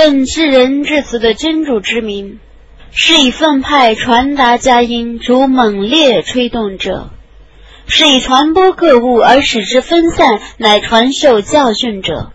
[0.00, 2.38] 奉至人至此的真主之名，
[2.92, 7.10] 是以奉派传达佳音，如猛烈吹动者；
[7.88, 12.30] 是以传播各物而使之分散，乃传授教训者；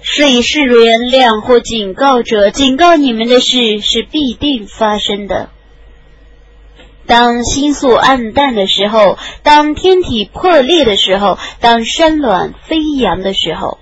[0.00, 5.50] 是以示原谅或警告者，警告你们的事是必定发生的。
[7.04, 13.79] 当星宿暗淡的时候，当天体破裂的时候，当山峦飞扬的时候，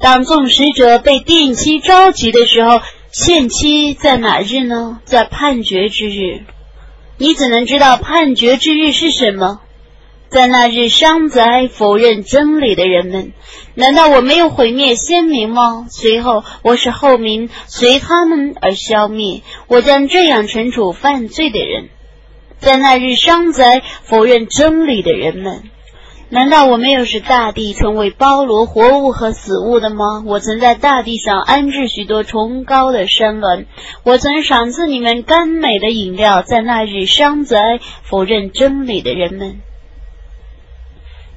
[0.00, 2.80] 当众使者被定期召集的时候，
[3.10, 5.00] 限期在哪日呢？
[5.04, 6.44] 在判决之日。
[7.16, 9.60] 你怎能知道判决之日是什么？
[10.28, 13.32] 在那日伤灾否认真理的人们，
[13.74, 15.86] 难道我没有毁灭先民吗？
[15.90, 21.88] 随后我使后民随他们而消灭，我将这样惩处犯罪的人。
[22.58, 25.62] 在那日伤灾否认真理的人们，
[26.30, 30.22] 难道我没有使大地成为包罗活物和死物的吗？
[30.26, 33.64] 我曾在大地上安置许多崇高的山峦，
[34.02, 36.42] 我曾赏赐你们甘美的饮料。
[36.42, 39.60] 在那日伤灾否认真理的人们，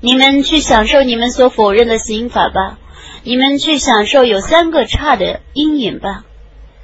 [0.01, 2.77] 你们去享受你们所否认的刑法吧，
[3.23, 6.25] 你们去享受有三个差的阴影吧。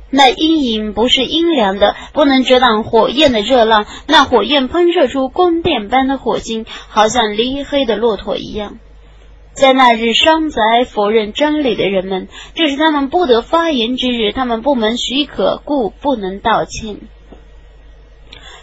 [0.10, 3.86] 那阴影不是阴凉的，不能遮挡火焰的热浪。
[4.08, 8.80] 那火焰喷射出宫殿般的火星，好像离黑的骆驼一样。
[9.54, 17.00] 在那日伤灾否认真理的人们，这是他们不得发言之日，他们不蒙许可，故不能道歉。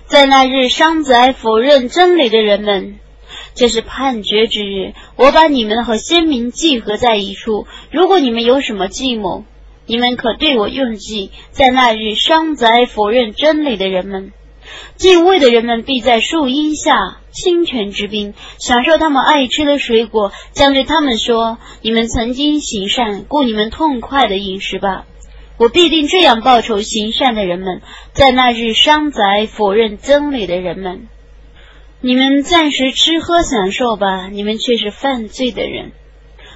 [0.06, 3.00] 在那日伤灾否认真理的人们，
[3.54, 4.92] 这是判决之日。
[5.16, 9.44] 我把你们和先民聚合在一处，如果你们有什么计谋。
[9.86, 14.32] 你们可对我用计，在那日伤灾否认真理的人们，
[14.96, 25.04] 敬畏的人们必在树荫下清泉之滨，享受他们爱吃的水果，将对他们说：“你们曾经行善，故你们痛快的饮食吧。”
[25.56, 27.80] 我必定这样报酬行善的人们，
[28.12, 31.06] 在那日伤灾否认真理的人们，
[32.00, 35.92] 你们暂时吃喝享受吧，你们却是犯罪的人。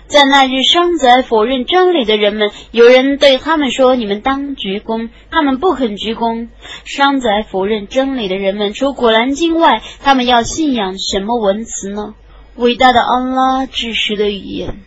[0.08, 6.48] 在那日，伤在否认真理的人们，有人对他们说：“你们当鞠躬。”他们不肯鞠躬。
[6.84, 12.14] 伤在否认真理的人们，除古兰经外，他们要信仰什么文词呢？
[12.56, 14.80] 伟大的安拉，知识的语言。